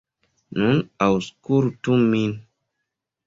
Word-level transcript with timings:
Nun 0.61 0.79
aŭskultu 1.07 1.99
min. 2.15 2.31